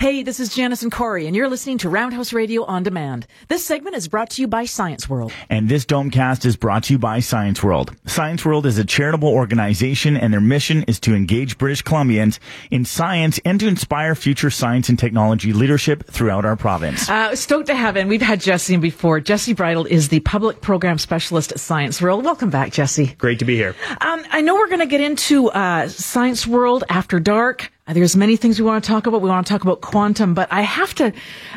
[0.00, 3.26] Hey, this is Janice and Corey, and you're listening to Roundhouse Radio on Demand.
[3.48, 5.32] This segment is brought to you by Science World.
[5.50, 7.92] And this Domecast is brought to you by Science World.
[8.06, 12.38] Science World is a charitable organization, and their mission is to engage British Columbians
[12.70, 17.10] in science and to inspire future science and technology leadership throughout our province.
[17.10, 18.06] Uh, stoked to have him.
[18.06, 19.18] We've had Jesse in before.
[19.18, 22.24] Jesse Brydle is the public program specialist at Science World.
[22.24, 23.16] Welcome back, Jesse.
[23.18, 23.74] Great to be here.
[24.00, 27.72] Um, I know we're going to get into uh, Science World after dark.
[27.88, 29.22] Uh, there's many things we want to talk about.
[29.22, 31.12] We want to talk about quantum, but I have to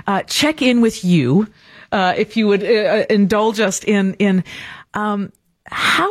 [0.07, 1.47] uh, check in with you,
[1.91, 4.43] uh, if you would uh, uh, indulge us in in
[4.93, 5.31] um,
[5.65, 6.09] how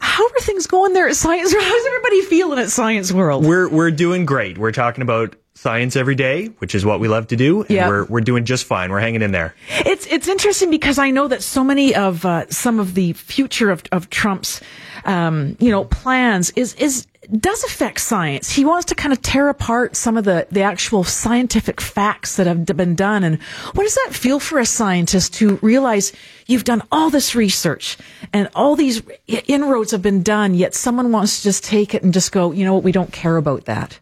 [0.00, 1.52] how are things going there at Science?
[1.52, 3.44] How's everybody feeling at Science World?
[3.44, 4.56] We're we're doing great.
[4.56, 7.62] We're talking about science every day, which is what we love to do.
[7.62, 7.88] And Yeah.
[7.88, 8.90] we're we're doing just fine.
[8.90, 9.54] We're hanging in there.
[9.84, 13.70] It's it's interesting because I know that so many of uh, some of the future
[13.70, 14.60] of of Trump's
[15.04, 17.06] um, you know plans is is
[17.40, 18.50] does affect science.
[18.50, 22.46] He wants to kind of tear apart some of the the actual scientific facts that
[22.46, 23.24] have been done.
[23.24, 23.42] And
[23.74, 26.12] what does that feel for a scientist to realize
[26.46, 27.96] you've done all this research
[28.32, 32.12] and all these inroads have been done, yet someone wants to just take it and
[32.12, 33.98] just go, you know what, we don't care about that.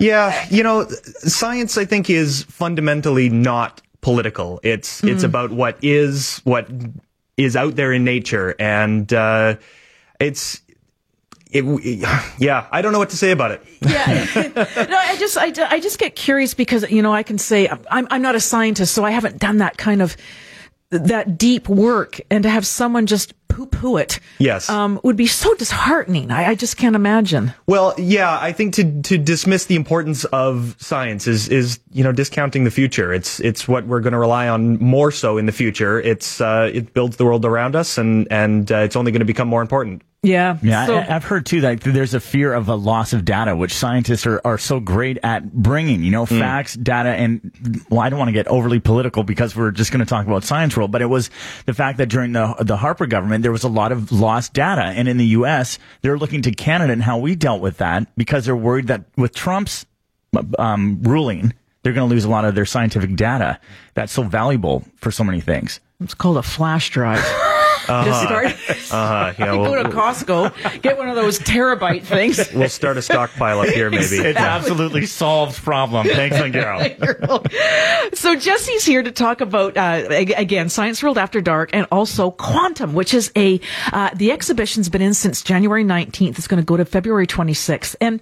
[0.00, 4.60] Yeah, you know, science I think is fundamentally not political.
[4.62, 6.68] It's it's about what is what
[7.36, 9.56] is out there in nature, and uh,
[10.18, 10.60] it's.
[11.52, 11.64] It,
[12.38, 13.62] yeah, I don't know what to say about it.
[13.80, 14.26] Yeah.
[14.56, 18.06] no, I just, I, I just get curious because, you know, I can say I'm,
[18.10, 20.16] I'm not a scientist, so I haven't done that kind of,
[20.90, 24.18] that deep work and to have someone just poo poo it.
[24.38, 24.68] Yes.
[24.68, 26.30] Um, would be so disheartening.
[26.30, 27.52] I, I just can't imagine.
[27.66, 32.12] Well, yeah, I think to to dismiss the importance of science is is you know
[32.12, 33.12] discounting the future.
[33.12, 36.00] It's it's what we're going to rely on more so in the future.
[36.00, 39.26] It's uh, it builds the world around us, and and uh, it's only going to
[39.26, 40.02] become more important.
[40.24, 40.56] Yeah.
[40.62, 43.56] Yeah, So- I, I've heard too that there's a fear of a loss of data,
[43.56, 47.50] which scientists are, are so great at bringing, you know, facts, data, and
[47.90, 50.44] well, I don't want to get overly political because we're just going to talk about
[50.44, 51.28] science world, but it was
[51.66, 54.82] the fact that during the, the Harper government, there was a lot of lost data.
[54.82, 58.44] And in the U.S., they're looking to Canada and how we dealt with that because
[58.46, 59.86] they're worried that with Trump's
[60.56, 61.52] um, ruling,
[61.82, 63.58] they're going to lose a lot of their scientific data
[63.94, 65.80] that's so valuable for so many things.
[66.00, 67.24] it's called a flash drive.
[67.86, 68.46] Just start,
[68.92, 72.52] Uh, yeah, go we'll, to Costco, get one of those terabyte things.
[72.54, 74.16] we'll start a stockpile up here, maybe.
[74.16, 76.06] It's absolutely solved problem.
[76.06, 77.42] Thanks, Angelo.
[78.14, 82.94] So Jesse's here to talk about uh, again Science World After Dark and also Quantum,
[82.94, 83.60] which is a
[83.92, 86.38] uh, the exhibition's been in since January 19th.
[86.38, 88.20] It's going to go to February 26th, and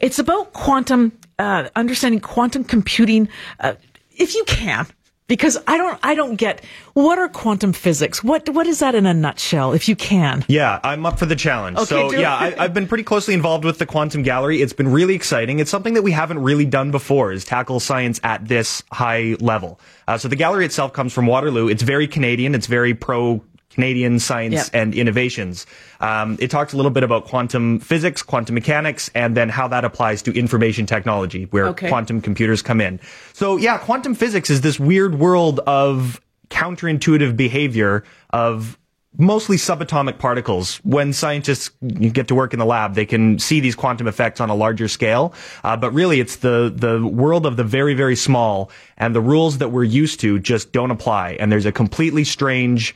[0.00, 3.28] it's about quantum uh, understanding quantum computing.
[3.60, 3.74] Uh,
[4.12, 4.86] if you can.
[5.26, 6.62] Because I don't, I don't get
[6.92, 8.22] what are quantum physics.
[8.22, 9.72] What, what is that in a nutshell?
[9.72, 11.78] If you can, Yeah, I'm up for the challenge.
[11.78, 14.60] Okay, so yeah, I, I've been pretty closely involved with the Quantum Gallery.
[14.60, 15.60] It's been really exciting.
[15.60, 19.80] It's something that we haven't really done before is tackle science at this high level.
[20.06, 21.68] Uh, so the gallery itself comes from Waterloo.
[21.68, 22.54] It's very Canadian.
[22.54, 23.42] It's very pro
[23.78, 24.68] Canadian science Yep.
[24.72, 25.66] and innovations.
[26.00, 29.84] Um, it talks a little bit about quantum physics, quantum mechanics, and then how that
[29.84, 31.88] applies to information technology, where Okay.
[31.88, 33.00] quantum computers come in.
[33.32, 36.20] So yeah, quantum physics is this weird world of
[36.50, 38.78] counterintuitive behavior of
[39.16, 40.80] mostly subatomic particles.
[40.84, 41.70] When scientists
[42.12, 44.88] get to work in the lab, they can see these quantum effects on a larger
[44.88, 45.32] scale.
[45.62, 49.58] Uh, but really, it's the the world of the very very small, and the rules
[49.58, 51.36] that we're used to just don't apply.
[51.40, 52.94] And there's a completely strange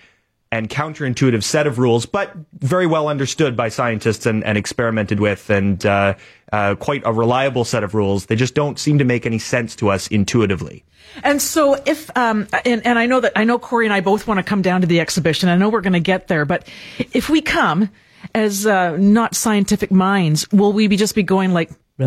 [0.50, 5.50] and counterintuitive set of rules, but very well understood by scientists and, and experimented with,
[5.50, 6.14] and uh,
[6.53, 8.26] uh, quite a reliable set of rules.
[8.26, 10.84] They just don't seem to make any sense to us intuitively.
[11.22, 14.26] And so if, um, and, and I know that, I know Corey and I both
[14.26, 15.48] want to come down to the exhibition.
[15.48, 16.66] I know we're going to get there, but
[17.12, 17.91] if we come
[18.34, 21.70] as, uh, not scientific minds, will we be just be going like,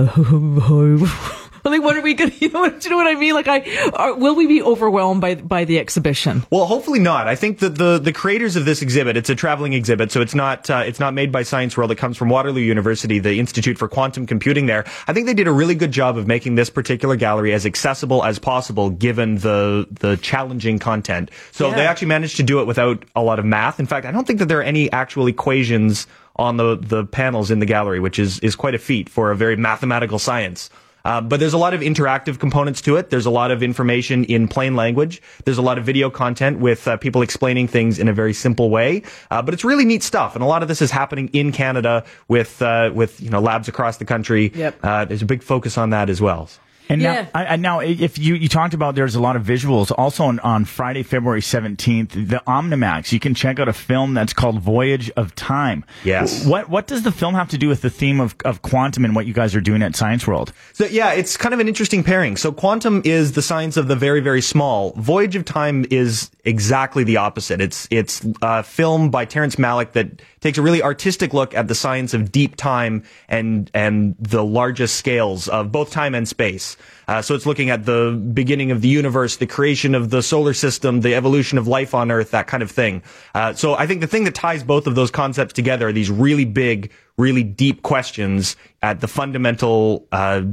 [1.65, 3.33] like, what are we going to, you know, do you know what I mean?
[3.33, 6.43] Like, I, are, will we be overwhelmed by, by the exhibition?
[6.49, 7.27] Well, hopefully not.
[7.27, 10.35] I think that the the creators of this exhibit, it's a traveling exhibit, so it's
[10.35, 11.91] not uh, it's not made by Science World.
[11.91, 14.65] It comes from Waterloo University, the Institute for Quantum Computing.
[14.65, 17.65] There, I think they did a really good job of making this particular gallery as
[17.65, 21.29] accessible as possible, given the the challenging content.
[21.51, 21.75] So Yeah.
[21.75, 23.79] they actually managed to do it without a lot of math.
[23.79, 27.51] In fact, I don't think that there are any actual equations on the the panels
[27.51, 30.69] in the gallery, which is is quite a feat for a very mathematical science.
[31.05, 33.09] Uh, but there's a lot of interactive components to it.
[33.09, 35.21] There's a lot of information in plain language.
[35.45, 38.69] There's a lot of video content with uh, people explaining things in a very simple
[38.69, 39.03] way.
[39.29, 42.03] Uh, but it's really neat stuff, and a lot of this is happening in Canada
[42.27, 44.51] with uh, with you know labs across the country.
[44.53, 44.79] Yep.
[44.83, 46.49] Uh, there's a big focus on that as well.
[46.91, 47.21] And Yeah.
[47.23, 50.25] now, I, I- now, if you, you talked about there's a lot of visuals also
[50.25, 54.59] on, on Friday, February 17th, the Omnimax, you can check out a film that's called
[54.59, 55.85] Voyage of Time.
[56.03, 56.45] Yes.
[56.45, 59.15] What, what does the film have to do with the theme of, of quantum and
[59.15, 60.53] what you guys are doing at Science World?
[60.73, 62.37] So yeah, it's kind of an interesting pairing.
[62.37, 64.91] So quantum is the science of the very, very small.
[64.97, 67.61] Voyage of Time is exactly the opposite.
[67.61, 71.75] It's it's a film by Terrence Malick that takes a really artistic look at the
[71.75, 76.75] science of deep time and and the largest scales of both time and space.
[77.07, 80.53] Uh, so it's looking at the beginning of the universe, the creation of the solar
[80.53, 83.01] system, the evolution of life on Earth, that kind of thing.
[83.35, 86.09] Uh, so I think the thing that ties both of those concepts together are these
[86.09, 90.07] really big, really deep questions at the fundamental.
[90.11, 90.43] Uh,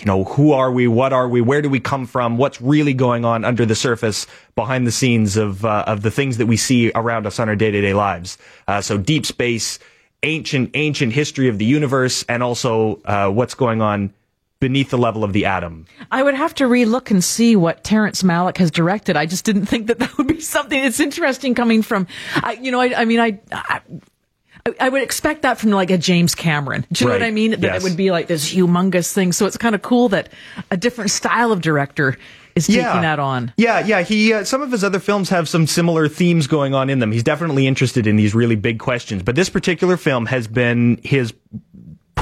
[0.00, 0.88] you know, who are we?
[0.88, 1.40] What are we?
[1.40, 2.36] Where do we come from?
[2.36, 6.38] What's really going on under the surface, behind the scenes of uh, of the things
[6.38, 8.38] that we see around us on our day to day lives?
[8.68, 9.78] Uh, so deep space,
[10.22, 14.12] ancient ancient history of the universe, and also uh, what's going on
[14.60, 15.84] beneath the level of the atom.
[16.10, 19.14] I would have to relook and see what Terrence Malick has directed.
[19.14, 20.82] I just didn't think that that would be something.
[20.82, 22.06] It's interesting coming from,
[22.36, 23.82] I, you know, I, I mean, I, I,
[24.80, 26.86] I would expect that from like a James Cameron.
[26.90, 27.50] Do you know what I mean?
[27.50, 27.82] That Yes.
[27.82, 29.32] it would be like this humongous thing.
[29.32, 30.30] So it's kind of cool that
[30.70, 32.16] a different style of director
[32.54, 33.52] is taking that on.
[33.58, 34.00] Yeah, yeah.
[34.00, 37.12] He uh, some of his other films have some similar themes going on in them.
[37.12, 41.34] He's definitely interested in these really big questions, but this particular film has been his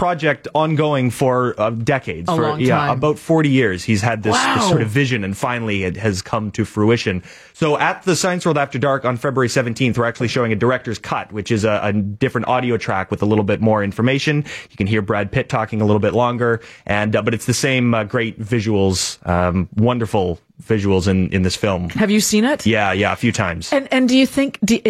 [0.02, 2.28] project ongoing for uh, decades.
[2.28, 2.98] A for, yeah, time.
[2.98, 3.84] about 40 years.
[3.84, 7.22] He's had this, this sort of vision and finally it has come to fruition.
[7.52, 10.98] So at the Science World After Dark on February 17th, we're actually showing a director's
[10.98, 14.44] cut, which is a, a different audio track with a little bit more information.
[14.70, 17.54] You can hear Brad Pitt talking a little bit longer and, uh, but it's the
[17.54, 21.90] same uh, great visuals, um, wonderful visuals in, in this film.
[21.90, 22.66] Have you seen it?
[22.66, 23.72] Yeah, yeah, a few times.
[23.72, 24.80] And and do you think do,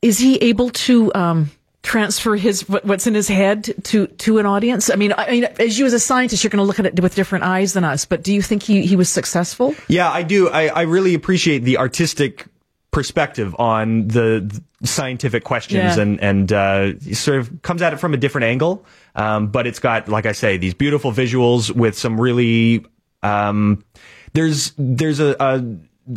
[0.00, 1.50] is he able to um,
[1.82, 4.90] transfer his what's in his head to to an audience?
[4.90, 7.00] I mean, I mean, as you as a scientist, you're going to look at it
[7.00, 8.04] with different eyes than us.
[8.04, 9.74] But do you think he he was successful?
[9.88, 10.48] Yeah, I do.
[10.48, 12.46] I, I really appreciate the artistic
[12.90, 16.02] perspective on the, scientific questions Yeah.
[16.02, 18.84] and and uh, sort of comes at it from a different angle.
[19.14, 22.84] Um, but it's got, like I say, these beautiful visuals with some really
[23.22, 23.84] um,
[24.32, 25.64] there's there's a, a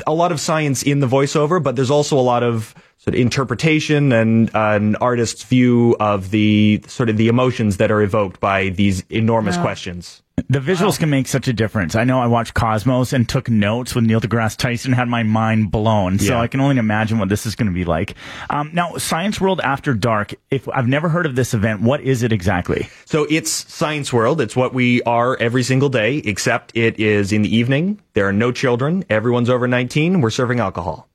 [0.07, 3.21] a lot of science in the voiceover, but there's also a lot of sort of
[3.21, 8.39] interpretation and uh, an artist's view of the sort of the emotions that are evoked
[8.39, 10.23] by these enormous questions.
[10.49, 11.95] The visuals can make such a difference.
[11.95, 15.71] I know I watched Cosmos and took notes with Neil deGrasse Tyson, had my mind
[15.71, 16.19] blown.
[16.19, 16.41] So Yeah.
[16.41, 18.15] I can only imagine what this is going to be like.
[18.49, 20.35] Um, now, Science World After Dark.
[20.51, 22.89] If I've never heard of this event, what is it exactly?
[23.05, 24.41] So it's Science World.
[24.41, 28.01] It's what we are every single day, except it is in the evening.
[28.13, 29.05] There are no children.
[29.09, 30.19] Everyone's over 19.
[30.19, 31.07] We're serving alcohol.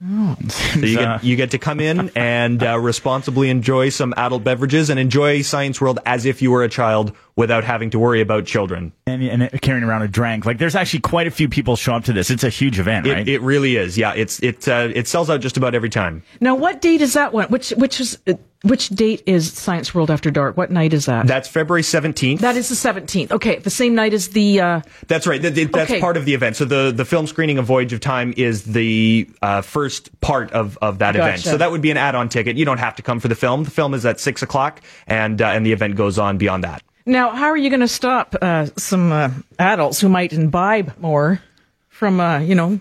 [0.00, 4.90] So you get, you get to come in and uh, responsibly enjoy some adult beverages
[4.90, 8.44] and enjoy Science World as if you were a child without having to worry about
[8.46, 8.92] children.
[9.06, 10.44] and, and carrying around a drink.
[10.44, 12.30] Like, there's actually quite a few people show up to this.
[12.30, 13.28] It's a huge event, It, right?
[13.28, 13.96] it really is.
[13.96, 16.22] Yeah, it's it uh, it sells out just about every time.
[16.40, 17.48] Now, what date is that one?
[17.48, 18.34] Which which is uh,
[18.68, 20.56] which date is Science World After Dark?
[20.56, 21.26] What night is that?
[21.26, 22.40] That's February 17th.
[22.40, 23.32] that is the seventeenth.
[23.32, 24.60] Okay, the same night as the.
[24.60, 25.40] Uh, That's right.
[25.40, 26.00] That- that- that's Okay.
[26.00, 26.56] part of the event.
[26.56, 30.76] So the, the film screening of Voyage of Time is the uh, first part of,
[30.82, 31.40] of that event.
[31.40, 32.56] So that would be an add-on ticket.
[32.56, 33.64] You don't have to come for the film.
[33.64, 36.82] The film is at six o'clock, and uh, and the event goes on beyond that.
[37.06, 41.40] now, how are you going to stop uh, some uh, adults who might imbibe more
[41.88, 42.80] from uh, you know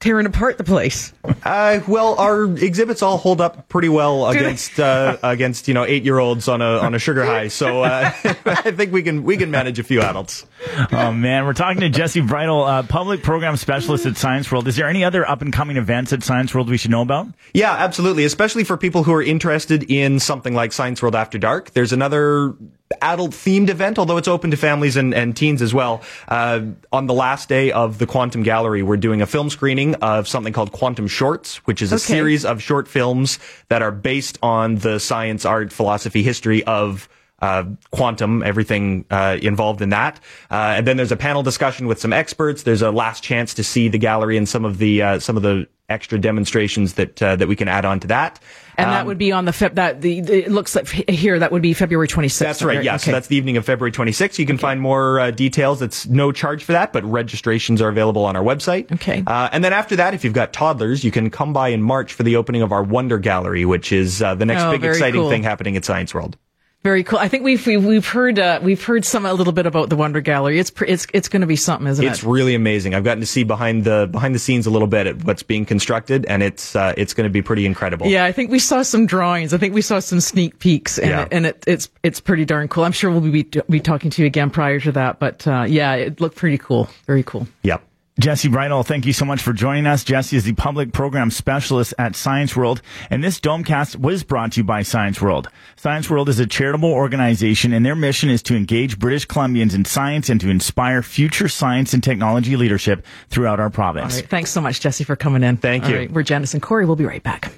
[0.00, 1.12] tearing apart the place?
[1.44, 6.02] Uh, well, our exhibits all hold up pretty well against uh, against you know eight
[6.02, 7.48] year olds on a on a sugar high.
[7.48, 10.46] So uh, I think we can we can manage a few adults.
[10.92, 14.66] oh man, we're talking to Jesse Brydle, uh, public program specialist at Science World.
[14.66, 17.28] Is there any other up and coming events at Science World we should know about?
[17.54, 18.24] Yeah, absolutely.
[18.24, 21.70] Especially for people who are interested in something like Science World After Dark.
[21.72, 22.54] There's another
[23.02, 26.02] adult themed event, although it's open to families and, and teens as well.
[26.28, 26.60] Uh,
[26.92, 30.52] on the last day of the Quantum Gallery, we're doing a film screening of something
[30.52, 32.04] called Quantum Shorts, which is a Okay.
[32.04, 33.38] series of short films
[33.68, 37.08] that are based on the science, art, philosophy, history of
[37.42, 40.20] uh, quantum, everything uh, involved in that.
[40.50, 42.64] Uh, and then there's a panel discussion with some experts.
[42.64, 45.42] There's a last chance to see the gallery and some of the uh, some of
[45.42, 48.40] the extra demonstrations that uh, that we can add on to that.
[48.78, 49.74] And Um, that would be on the Feb.
[49.74, 52.46] That the, the it looks like here that would be February twenty sixth.
[52.60, 52.82] That's right.
[52.82, 52.96] Yeah.
[52.96, 54.38] So that's the evening of February 26th.
[54.38, 55.82] You can find more uh, details.
[55.82, 58.90] It's no charge for that, but registrations are available on our website.
[58.92, 59.22] Okay.
[59.26, 62.14] Uh, and then after that, if you've got toddlers, you can come by in March
[62.14, 65.20] for the opening of our Wonder Gallery, which is uh, the next Oh, big exciting
[65.20, 65.28] cool.
[65.30, 66.38] thing happening at Science World.
[66.82, 67.18] Very cool.
[67.18, 69.96] I think we've we've, we've heard uh, we've heard some a little bit about the
[69.96, 70.58] Wonder Gallery.
[70.58, 72.18] It's pr- it's it's going to be something, isn't It's it?
[72.20, 72.94] It's really amazing.
[72.94, 75.66] I've gotten to see behind the behind the scenes a little bit at what's being
[75.66, 78.06] constructed, and it's uh, it's going to be pretty incredible.
[78.06, 79.52] Yeah, I think we saw some drawings.
[79.52, 81.22] I think we saw some sneak peeks, and, Yeah.
[81.24, 82.84] it, and it, it's it's pretty darn cool.
[82.84, 85.92] I'm sure we'll be be talking to you again prior to that, but uh, yeah,
[85.96, 86.88] it looked pretty cool.
[87.06, 87.46] Very cool.
[87.62, 87.82] Yep.
[88.18, 90.04] Jesse Brydle, thank you so much for joining us.
[90.04, 94.60] Jesse is the public program specialist at Science World, and this Domecast was brought to
[94.60, 95.48] you by Science World.
[95.76, 99.86] Science World is a charitable organization, and their mission is to engage British Columbians in
[99.86, 104.14] science and to inspire future science and technology leadership throughout our province.
[104.14, 105.56] All right, thanks so much, Jesse, for coming in.
[105.56, 105.96] Thank All you.
[105.96, 106.84] right, we're Janice and Corey.
[106.84, 107.48] We'll be right back.